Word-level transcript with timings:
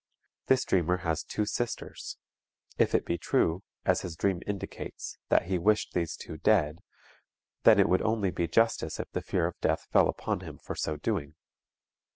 This 0.47 0.65
dreamer 0.65 1.01
has 1.05 1.21
two 1.23 1.45
sisters; 1.45 2.17
if 2.79 2.95
it 2.95 3.05
be 3.05 3.19
true, 3.19 3.61
as 3.85 4.01
his 4.01 4.15
dream 4.15 4.41
indicates, 4.47 5.19
that 5.29 5.43
he 5.45 5.59
wished 5.59 5.93
these 5.93 6.15
two 6.17 6.37
dead, 6.37 6.79
then 7.65 7.79
it 7.79 7.87
would 7.87 8.01
only 8.01 8.31
be 8.31 8.47
justice 8.47 8.99
if 8.99 9.11
the 9.11 9.21
fear 9.21 9.45
of 9.45 9.59
death 9.61 9.85
fell 9.91 10.09
upon 10.09 10.39
him 10.39 10.57
for 10.57 10.73
so 10.73 10.97
doing. 10.97 11.35